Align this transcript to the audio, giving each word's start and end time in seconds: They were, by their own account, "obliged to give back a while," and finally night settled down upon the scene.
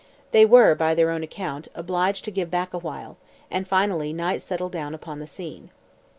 They 0.31 0.47
were, 0.47 0.73
by 0.73 0.95
their 0.95 1.11
own 1.11 1.21
account, 1.21 1.67
"obliged 1.75 2.25
to 2.25 2.31
give 2.31 2.49
back 2.49 2.73
a 2.73 2.79
while," 2.79 3.17
and 3.51 3.67
finally 3.67 4.13
night 4.13 4.41
settled 4.41 4.71
down 4.71 4.95
upon 4.95 5.19
the 5.19 5.27
scene. 5.27 5.69